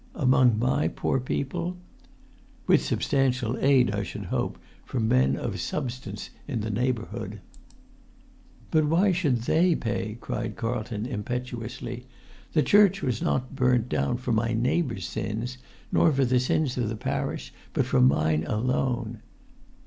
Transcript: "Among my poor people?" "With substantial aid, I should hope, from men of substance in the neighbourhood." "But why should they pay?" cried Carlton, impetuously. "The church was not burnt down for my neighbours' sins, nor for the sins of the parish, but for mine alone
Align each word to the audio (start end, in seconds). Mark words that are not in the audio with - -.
"Among 0.15 0.57
my 0.57 0.87
poor 0.87 1.19
people?" 1.19 1.77
"With 2.65 2.83
substantial 2.83 3.55
aid, 3.59 3.91
I 3.93 4.01
should 4.01 4.23
hope, 4.33 4.57
from 4.83 5.07
men 5.07 5.35
of 5.35 5.59
substance 5.59 6.31
in 6.47 6.61
the 6.61 6.71
neighbourhood." 6.71 7.39
"But 8.71 8.85
why 8.85 9.11
should 9.11 9.43
they 9.43 9.75
pay?" 9.75 10.17
cried 10.19 10.55
Carlton, 10.55 11.05
impetuously. 11.05 12.07
"The 12.53 12.63
church 12.63 13.03
was 13.03 13.21
not 13.21 13.55
burnt 13.55 13.89
down 13.89 14.17
for 14.17 14.31
my 14.31 14.53
neighbours' 14.53 15.05
sins, 15.05 15.59
nor 15.91 16.11
for 16.11 16.25
the 16.25 16.39
sins 16.39 16.79
of 16.79 16.89
the 16.89 16.95
parish, 16.95 17.53
but 17.75 17.85
for 17.85 18.01
mine 18.01 18.43
alone 18.47 19.19